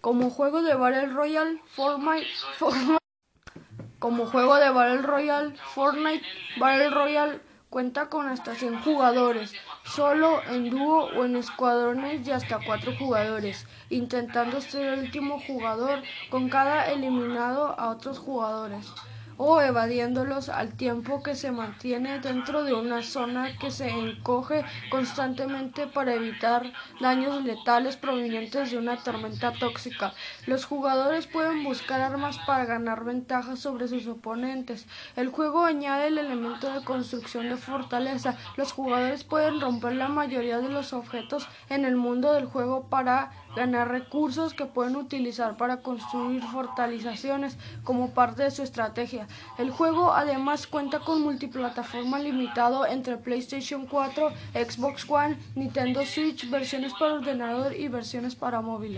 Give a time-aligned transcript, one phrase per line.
[0.00, 2.26] Como juego de Battle Royale, Fortnite,
[3.98, 6.24] como juego de Battle Royale, Fortnite
[7.68, 9.52] cuenta con hasta 100 jugadores,
[9.84, 16.02] solo en dúo o en escuadrones de hasta 4 jugadores, intentando ser el último jugador
[16.30, 18.86] con cada eliminado a otros jugadores
[19.38, 25.86] o evadiéndolos al tiempo que se mantiene dentro de una zona que se encoge constantemente
[25.86, 30.12] para evitar daños letales provenientes de una tormenta tóxica.
[30.46, 34.86] Los jugadores pueden buscar armas para ganar ventajas sobre sus oponentes.
[35.16, 38.36] El juego añade el elemento de construcción de fortaleza.
[38.56, 43.30] Los jugadores pueden romper la mayoría de los objetos en el mundo del juego para
[43.54, 49.26] ganar recursos que pueden utilizar para construir fortalizaciones como parte de su estrategia.
[49.58, 56.92] El juego además cuenta con multiplataforma limitado entre PlayStation 4, Xbox One, Nintendo Switch, versiones
[56.98, 58.96] para ordenador y versiones para móviles.